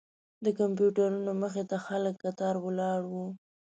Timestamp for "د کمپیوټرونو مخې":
0.43-1.63